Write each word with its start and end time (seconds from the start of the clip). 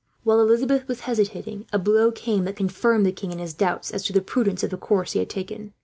While 0.23 0.39
Elizabeth 0.39 0.87
was 0.87 1.01
hesitating, 1.01 1.67
a 1.71 1.77
blow 1.77 2.11
came 2.11 2.45
that 2.45 2.55
confirmed 2.55 3.05
the 3.05 3.11
king 3.11 3.31
in 3.31 3.37
his 3.37 3.53
doubts 3.53 3.91
as 3.91 4.01
to 4.05 4.13
the 4.13 4.19
prudence 4.19 4.63
of 4.63 4.71
the 4.71 4.77
course 4.77 5.11
he 5.11 5.19
had 5.19 5.29
taken. 5.29 5.73